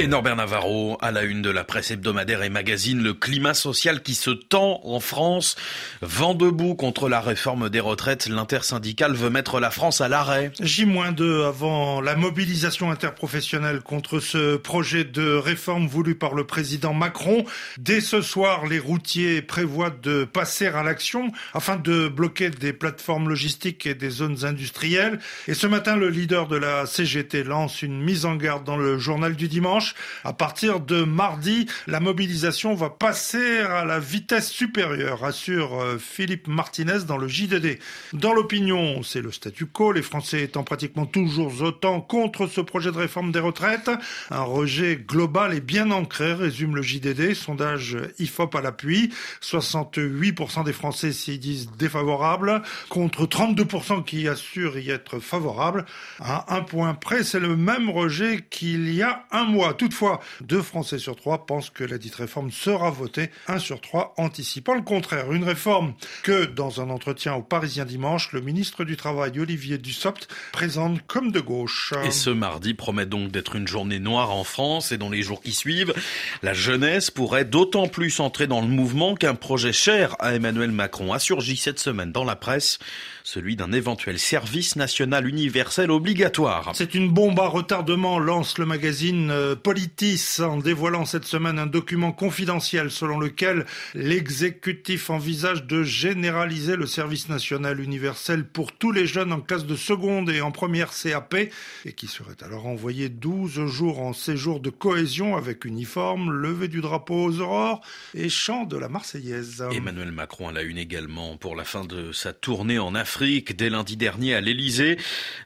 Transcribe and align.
Et 0.00 0.06
Norbert 0.06 0.36
Navarro, 0.36 0.96
à 1.00 1.10
la 1.10 1.24
une 1.24 1.42
de 1.42 1.50
la 1.50 1.64
presse 1.64 1.90
hebdomadaire 1.90 2.44
et 2.44 2.50
magazine, 2.50 3.02
le 3.02 3.14
climat 3.14 3.52
social 3.52 4.00
qui 4.00 4.14
se 4.14 4.30
tend 4.30 4.80
en 4.84 5.00
France. 5.00 5.56
Vent 6.02 6.34
debout 6.34 6.76
contre 6.76 7.08
la 7.08 7.20
réforme 7.20 7.68
des 7.68 7.80
retraites, 7.80 8.28
l'intersyndicale 8.28 9.14
veut 9.14 9.28
mettre 9.28 9.58
la 9.58 9.72
France 9.72 10.00
à 10.00 10.06
l'arrêt. 10.06 10.52
J-2 10.60 11.44
avant 11.44 12.00
la 12.00 12.14
mobilisation 12.14 12.92
interprofessionnelle 12.92 13.80
contre 13.80 14.20
ce 14.20 14.56
projet 14.56 15.02
de 15.02 15.34
réforme 15.34 15.88
voulu 15.88 16.14
par 16.14 16.34
le 16.34 16.46
président 16.46 16.94
Macron. 16.94 17.44
Dès 17.76 18.00
ce 18.00 18.22
soir, 18.22 18.66
les 18.66 18.78
routiers 18.78 19.42
prévoient 19.42 19.90
de 19.90 20.22
passer 20.22 20.68
à 20.68 20.84
l'action 20.84 21.32
afin 21.54 21.74
de 21.74 22.06
bloquer 22.06 22.50
des 22.50 22.72
plateformes 22.72 23.28
logistiques 23.28 23.84
et 23.84 23.96
des 23.96 24.10
zones 24.10 24.44
industrielles. 24.44 25.18
Et 25.48 25.54
ce 25.54 25.66
matin, 25.66 25.96
le 25.96 26.08
leader 26.08 26.46
de 26.46 26.56
la 26.56 26.86
CGT 26.86 27.42
lance 27.42 27.82
une 27.82 28.00
mise 28.00 28.26
en 28.26 28.36
garde 28.36 28.62
dans 28.62 28.76
le 28.76 28.96
journal 28.96 29.34
du 29.34 29.48
dimanche. 29.48 29.87
À 30.24 30.32
partir 30.32 30.80
de 30.80 31.02
mardi, 31.02 31.66
la 31.86 32.00
mobilisation 32.00 32.74
va 32.74 32.90
passer 32.90 33.58
à 33.58 33.84
la 33.84 33.98
vitesse 33.98 34.50
supérieure, 34.50 35.24
assure 35.24 35.80
euh, 35.80 35.98
Philippe 35.98 36.48
Martinez 36.48 37.04
dans 37.06 37.16
le 37.16 37.28
JDD. 37.28 37.78
Dans 38.12 38.32
l'opinion, 38.32 39.02
c'est 39.02 39.20
le 39.20 39.32
statu 39.32 39.66
quo, 39.66 39.92
les 39.92 40.02
Français 40.02 40.42
étant 40.42 40.64
pratiquement 40.64 41.06
toujours 41.06 41.62
autant 41.62 42.00
contre 42.00 42.46
ce 42.46 42.60
projet 42.60 42.92
de 42.92 42.98
réforme 42.98 43.32
des 43.32 43.40
retraites. 43.40 43.90
Un 44.30 44.42
rejet 44.42 44.96
global 44.96 45.54
et 45.54 45.60
bien 45.60 45.90
ancré, 45.90 46.32
résume 46.32 46.76
le 46.76 46.82
JDD, 46.82 47.34
sondage 47.34 47.96
IFOP 48.18 48.54
à 48.56 48.60
l'appui. 48.60 49.12
68% 49.42 50.64
des 50.64 50.72
Français 50.72 51.12
s'y 51.12 51.38
disent 51.38 51.70
défavorables, 51.78 52.62
contre 52.88 53.26
32% 53.26 54.04
qui 54.04 54.28
assurent 54.28 54.78
y 54.78 54.90
être 54.90 55.18
favorables. 55.18 55.84
À 56.20 56.54
un 56.56 56.62
point 56.62 56.94
près, 56.94 57.24
c'est 57.24 57.40
le 57.40 57.56
même 57.56 57.90
rejet 57.90 58.46
qu'il 58.50 58.92
y 58.94 59.02
a 59.02 59.24
un 59.30 59.44
mois. 59.44 59.74
Toutefois, 59.78 60.20
deux 60.40 60.60
Français 60.60 60.98
sur 60.98 61.14
trois 61.14 61.46
pensent 61.46 61.70
que 61.70 61.84
la 61.84 61.98
dite 61.98 62.16
réforme 62.16 62.50
sera 62.50 62.90
votée, 62.90 63.30
un 63.46 63.60
sur 63.60 63.80
trois 63.80 64.12
anticipant 64.16 64.74
le 64.74 64.82
contraire. 64.82 65.32
Une 65.32 65.44
réforme 65.44 65.94
que, 66.24 66.46
dans 66.46 66.80
un 66.80 66.90
entretien 66.90 67.34
au 67.34 67.42
Parisien 67.42 67.84
dimanche, 67.84 68.32
le 68.32 68.40
ministre 68.40 68.84
du 68.84 68.96
Travail 68.96 69.38
Olivier 69.38 69.78
Dussopt 69.78 70.28
présente 70.50 71.00
comme 71.06 71.30
de 71.30 71.38
gauche. 71.38 71.94
Et 72.04 72.10
ce 72.10 72.30
mardi 72.30 72.74
promet 72.74 73.06
donc 73.06 73.30
d'être 73.30 73.54
une 73.54 73.68
journée 73.68 74.00
noire 74.00 74.32
en 74.32 74.42
France 74.42 74.90
et 74.90 74.98
dans 74.98 75.10
les 75.10 75.22
jours 75.22 75.40
qui 75.40 75.52
suivent, 75.52 75.94
la 76.42 76.54
jeunesse 76.54 77.12
pourrait 77.12 77.44
d'autant 77.44 77.86
plus 77.86 78.18
entrer 78.18 78.48
dans 78.48 78.60
le 78.60 78.66
mouvement 78.66 79.14
qu'un 79.14 79.36
projet 79.36 79.72
cher 79.72 80.16
à 80.18 80.34
Emmanuel 80.34 80.72
Macron 80.72 81.12
a 81.12 81.20
surgi 81.20 81.56
cette 81.56 81.78
semaine 81.78 82.10
dans 82.10 82.24
la 82.24 82.34
presse, 82.36 82.80
celui 83.22 83.54
d'un 83.54 83.72
éventuel 83.72 84.18
service 84.18 84.74
national 84.74 85.28
universel 85.28 85.92
obligatoire. 85.92 86.72
C'est 86.74 86.94
une 86.94 87.10
bombe 87.10 87.38
à 87.38 87.46
retardement, 87.46 88.18
lance 88.18 88.58
le 88.58 88.66
magazine 88.66 89.30
euh, 89.30 89.54
Politis 89.68 90.38
en 90.40 90.56
dévoilant 90.56 91.04
cette 91.04 91.26
semaine 91.26 91.58
un 91.58 91.66
document 91.66 92.10
confidentiel 92.10 92.90
selon 92.90 93.20
lequel 93.20 93.66
l'exécutif 93.92 95.10
envisage 95.10 95.64
de 95.64 95.82
généraliser 95.82 96.74
le 96.74 96.86
service 96.86 97.28
national 97.28 97.78
universel 97.78 98.46
pour 98.46 98.72
tous 98.72 98.92
les 98.92 99.06
jeunes 99.06 99.30
en 99.30 99.42
classe 99.42 99.66
de 99.66 99.76
seconde 99.76 100.30
et 100.30 100.40
en 100.40 100.52
première 100.52 100.88
CAP 100.90 101.34
et 101.34 101.92
qui 101.92 102.06
seraient 102.06 102.42
alors 102.42 102.66
envoyés 102.66 103.10
12 103.10 103.66
jours 103.66 104.00
en 104.00 104.14
séjour 104.14 104.60
de 104.60 104.70
cohésion 104.70 105.36
avec 105.36 105.66
uniforme, 105.66 106.32
levée 106.32 106.68
du 106.68 106.80
drapeau 106.80 107.24
aux 107.24 107.40
aurores 107.40 107.82
et 108.14 108.30
chant 108.30 108.64
de 108.64 108.78
la 108.78 108.88
Marseillaise. 108.88 109.66
Emmanuel 109.70 110.12
Macron 110.12 110.48
a 110.48 110.52
la 110.52 110.62
une 110.62 110.78
également 110.78 111.36
pour 111.36 111.54
la 111.54 111.64
fin 111.64 111.84
de 111.84 112.10
sa 112.12 112.32
tournée 112.32 112.78
en 112.78 112.94
Afrique 112.94 113.54
dès 113.54 113.68
lundi 113.68 113.98
dernier 113.98 114.32
à 114.32 114.40
l'Elysée. 114.40 114.96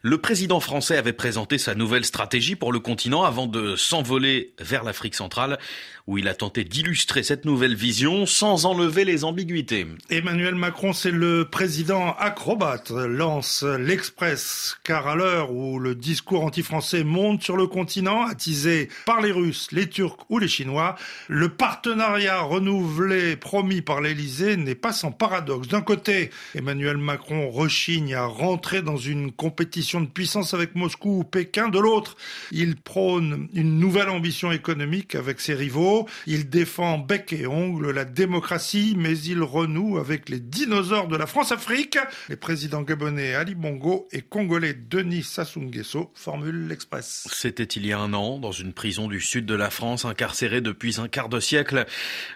Le 0.03 0.19
président 0.19 0.61
français 0.61 0.97
avait 0.97 1.13
présenté 1.13 1.59
sa 1.59 1.75
nouvelle 1.75 2.05
stratégie 2.05 2.55
pour 2.55 2.71
le 2.71 2.79
continent 2.79 3.25
avant 3.25 3.49
de 3.49 3.75
s'envoler 3.75 4.12
vers 4.59 4.85
l'Afrique 4.85 5.15
centrale, 5.15 5.59
où 6.07 6.19
il 6.19 6.29
a 6.29 6.35
tenté 6.35 6.65
d'illustrer 6.65 7.23
cette 7.23 7.45
nouvelle 7.45 7.77
vision 7.77 8.27
sans 8.27 8.67
enlever 8.67 9.05
les 9.05 9.25
ambiguïtés. 9.25 9.87
Emmanuel 10.11 10.55
Macron, 10.55 10.93
c'est 10.93 11.13
le 11.13 11.49
président 11.49 12.15
acrobate, 12.19 12.91
lance 12.91 13.63
l'Express, 13.63 14.77
car 14.85 15.07
à 15.07 15.15
l'heure 15.15 15.53
où 15.53 15.79
le 15.79 15.95
discours 15.95 16.45
anti-français 16.45 17.05
monte 17.05 17.43
sur 17.43 17.57
le 17.57 17.67
continent, 17.67 18.27
attisé 18.27 18.89
par 19.07 19.21
les 19.21 19.31
Russes, 19.31 19.69
les 19.71 19.89
Turcs 19.89 20.27
ou 20.29 20.39
les 20.39 20.49
Chinois, 20.49 20.97
le 21.29 21.49
partenariat 21.51 22.41
renouvelé 22.41 23.37
promis 23.37 23.81
par 23.81 24.01
l'Élysée 24.01 24.57
n'est 24.57 24.75
pas 24.75 24.93
sans 24.93 25.13
paradoxe. 25.13 25.69
D'un 25.69 25.83
côté, 25.83 26.31
Emmanuel 26.55 26.97
Macron 26.97 27.51
rechigne 27.51 28.15
à 28.15 28.25
rentrer 28.25 28.83
dans 28.83 28.97
une 28.97 29.31
compétition 29.31 30.01
de 30.01 30.07
puissance 30.07 30.53
avec 30.55 30.75
Moscou 30.75 31.21
ou 31.21 31.25
Pékin. 31.25 31.69
De 31.69 31.79
l'autre, 31.79 32.17
il 32.51 32.77
prône 32.77 33.49
une 33.55 33.79
nouvelle 33.79 34.02
ambition 34.09 34.53
économique 34.53 35.15
avec 35.15 35.41
ses 35.41 35.55
rivaux. 35.55 36.09
Il 36.27 36.49
défend 36.49 36.99
bec 36.99 37.33
et 37.33 37.47
ongle 37.47 37.91
la 37.91 38.05
démocratie, 38.05 38.95
mais 38.97 39.19
il 39.19 39.43
renoue 39.43 39.99
avec 39.99 40.29
les 40.29 40.41
dinosaures 40.41 41.09
de 41.09 41.17
la 41.17 41.27
France-Afrique. 41.27 41.99
Les 42.29 42.37
présidents 42.37 42.83
gabonais 42.83 43.35
Ali 43.35 43.55
Bongo 43.55 44.09
et 44.13 44.23
congolais 44.23 44.75
Denis 44.75 45.23
Sassou 45.23 45.61
Nguesso 45.61 46.13
formulent 46.15 46.69
l'express. 46.69 47.27
C'était 47.33 47.65
il 47.65 47.87
y 47.87 47.93
a 47.93 47.99
un 47.99 48.13
an, 48.15 48.39
dans 48.39 48.53
une 48.53 48.73
prison 48.73 49.09
du 49.09 49.21
sud 49.21 49.47
de 49.47 49.55
la 49.55 49.71
France, 49.71 50.05
incarcéré 50.05 50.61
depuis 50.61 51.01
un 51.01 51.09
quart 51.09 51.29
de 51.29 51.41
siècle. 51.41 51.87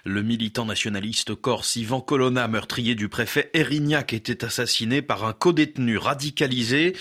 Le 0.04 0.22
militant 0.22 0.64
nationaliste 0.64 1.34
corse 1.34 1.76
Ivan 1.76 2.00
Colonna, 2.00 2.48
meurtrier 2.48 2.94
du 2.94 3.08
préfet 3.08 3.50
Erignac, 3.54 4.12
était 4.12 4.44
assassiné 4.44 5.02
par 5.02 5.24
un 5.24 5.32
codétenu 5.32 5.98
radicalisé. 5.98 6.94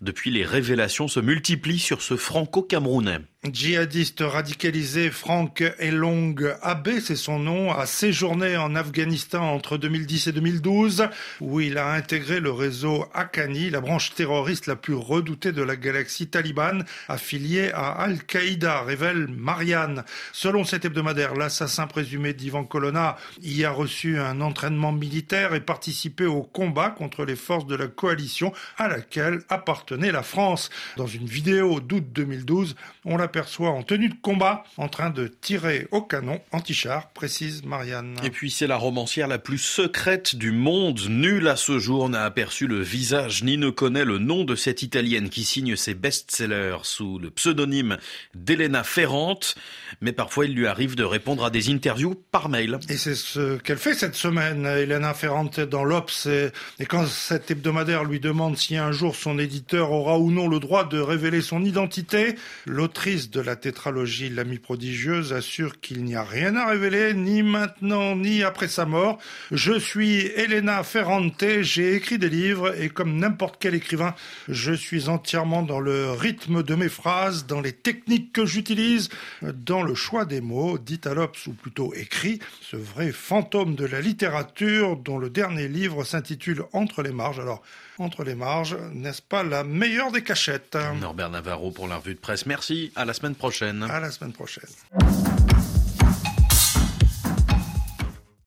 Depuis, 0.00 0.30
les 0.30 0.44
révélations 0.44 1.08
se 1.08 1.20
multiplient 1.20 1.78
sur 1.78 2.02
ce 2.02 2.16
franco-camerounais. 2.16 3.18
Djihadiste 3.48 4.20
radicalisé 4.20 5.08
Franck 5.08 5.64
Elong 5.78 6.36
Abbé, 6.60 7.00
c'est 7.00 7.16
son 7.16 7.38
nom, 7.38 7.72
a 7.72 7.86
séjourné 7.86 8.58
en 8.58 8.74
Afghanistan 8.74 9.54
entre 9.54 9.78
2010 9.78 10.26
et 10.26 10.32
2012, 10.32 11.08
où 11.40 11.58
il 11.60 11.78
a 11.78 11.90
intégré 11.94 12.38
le 12.40 12.52
réseau 12.52 13.06
Haqqani, 13.14 13.70
la 13.70 13.80
branche 13.80 14.12
terroriste 14.14 14.66
la 14.66 14.76
plus 14.76 14.92
redoutée 14.92 15.52
de 15.52 15.62
la 15.62 15.76
galaxie 15.76 16.26
talibane, 16.26 16.84
affiliée 17.08 17.70
à 17.72 17.92
Al-Qaïda, 17.92 18.82
révèle 18.82 19.26
Marianne. 19.28 20.04
Selon 20.32 20.64
cet 20.64 20.84
hebdomadaire, 20.84 21.34
l'assassin 21.34 21.86
présumé 21.86 22.34
d'Ivan 22.34 22.64
Colonna 22.64 23.16
y 23.40 23.64
a 23.64 23.70
reçu 23.70 24.18
un 24.18 24.42
entraînement 24.42 24.92
militaire 24.92 25.54
et 25.54 25.60
participé 25.60 26.26
au 26.26 26.42
combat 26.42 26.90
contre 26.90 27.24
les 27.24 27.36
forces 27.36 27.66
de 27.66 27.74
la 27.74 27.86
coalition 27.86 28.52
à 28.76 28.88
laquelle 28.88 29.40
appartient 29.48 29.94
la 29.96 30.22
France. 30.22 30.68
Dans 30.98 31.06
une 31.06 31.24
vidéo 31.24 31.80
d'août 31.80 32.04
2012, 32.12 32.76
on 33.06 33.16
l'aperçoit 33.30 33.70
en 33.70 33.84
tenue 33.84 34.08
de 34.08 34.16
combat 34.20 34.64
en 34.76 34.88
train 34.88 35.10
de 35.10 35.28
tirer 35.28 35.86
au 35.92 36.02
canon 36.02 36.40
anti-char, 36.50 37.10
précise 37.10 37.62
Marianne. 37.64 38.16
Et 38.24 38.30
puis 38.30 38.50
c'est 38.50 38.66
la 38.66 38.76
romancière 38.76 39.28
la 39.28 39.38
plus 39.38 39.58
secrète 39.58 40.34
du 40.34 40.50
monde. 40.50 40.98
Nul 41.08 41.46
à 41.46 41.54
ce 41.54 41.78
jour 41.78 42.08
n'a 42.08 42.24
aperçu 42.24 42.66
le 42.66 42.80
visage 42.80 43.44
ni 43.44 43.56
ne 43.56 43.70
connaît 43.70 44.04
le 44.04 44.18
nom 44.18 44.42
de 44.42 44.56
cette 44.56 44.82
Italienne 44.82 45.28
qui 45.28 45.44
signe 45.44 45.76
ses 45.76 45.94
best-sellers 45.94 46.78
sous 46.82 47.20
le 47.20 47.30
pseudonyme 47.30 47.98
d'Elena 48.34 48.82
Ferrante. 48.82 49.54
Mais 50.00 50.12
parfois 50.12 50.46
il 50.46 50.54
lui 50.56 50.66
arrive 50.66 50.96
de 50.96 51.04
répondre 51.04 51.44
à 51.44 51.50
des 51.50 51.70
interviews 51.70 52.20
par 52.32 52.48
mail. 52.48 52.80
Et 52.88 52.96
c'est 52.96 53.14
ce 53.14 53.58
qu'elle 53.58 53.78
fait 53.78 53.94
cette 53.94 54.16
semaine, 54.16 54.66
Elena 54.66 55.14
Ferrante 55.14 55.60
dans 55.60 55.84
l'Obs. 55.84 56.26
Et 56.80 56.84
quand 56.86 57.06
cet 57.06 57.52
hebdomadaire 57.52 58.02
lui 58.02 58.18
demande 58.18 58.56
si 58.56 58.76
un 58.76 58.90
jour 58.90 59.14
son 59.14 59.38
éditeur 59.38 59.92
aura 59.92 60.18
ou 60.18 60.32
non 60.32 60.48
le 60.48 60.58
droit 60.58 60.82
de 60.82 60.98
révéler 60.98 61.42
son 61.42 61.64
identité. 61.64 62.34
L'autrice 62.66 63.19
de 63.28 63.40
la 63.40 63.56
tétralogie 63.56 64.30
L'ami 64.30 64.58
prodigieuse 64.58 65.32
assure 65.32 65.80
qu'il 65.80 66.04
n'y 66.04 66.14
a 66.14 66.24
rien 66.24 66.56
à 66.56 66.66
révéler, 66.66 67.12
ni 67.12 67.42
maintenant, 67.42 68.16
ni 68.16 68.42
après 68.42 68.68
sa 68.68 68.86
mort. 68.86 69.18
Je 69.50 69.78
suis 69.78 70.26
Elena 70.36 70.82
Ferrante, 70.82 71.44
j'ai 71.60 71.94
écrit 71.94 72.18
des 72.18 72.30
livres 72.30 72.80
et 72.80 72.88
comme 72.88 73.18
n'importe 73.18 73.56
quel 73.60 73.74
écrivain, 73.74 74.14
je 74.48 74.72
suis 74.72 75.08
entièrement 75.08 75.62
dans 75.62 75.80
le 75.80 76.12
rythme 76.12 76.62
de 76.62 76.74
mes 76.74 76.88
phrases, 76.88 77.46
dans 77.46 77.60
les 77.60 77.72
techniques 77.72 78.32
que 78.32 78.46
j'utilise, 78.46 79.10
dans 79.42 79.82
le 79.82 79.94
choix 79.94 80.24
des 80.24 80.40
mots, 80.40 80.78
dit 80.78 81.00
à 81.04 81.12
l'Obs 81.12 81.46
ou 81.46 81.52
plutôt 81.52 81.92
écrit, 81.94 82.38
ce 82.62 82.76
vrai 82.76 83.12
fantôme 83.12 83.74
de 83.74 83.84
la 83.84 84.00
littérature 84.00 84.96
dont 84.96 85.18
le 85.18 85.28
dernier 85.30 85.68
livre 85.68 86.04
s'intitule 86.04 86.62
Entre 86.72 87.02
les 87.02 87.12
marges. 87.12 87.40
Alors, 87.40 87.62
entre 87.98 88.24
les 88.24 88.34
marges, 88.34 88.76
n'est-ce 88.94 89.20
pas 89.20 89.42
la 89.42 89.62
meilleure 89.62 90.10
des 90.10 90.22
cachettes? 90.22 90.78
Norbert 91.00 91.30
Navarro 91.30 91.70
pour 91.70 91.86
la 91.86 91.96
revue 91.96 92.14
de 92.14 92.20
presse. 92.20 92.46
Merci, 92.46 92.92
la 93.10 93.14
semaine 93.14 93.34
prochaine. 93.34 93.82
À 93.82 93.98
la 93.98 94.12
semaine 94.12 94.32
prochaine. 94.32 94.70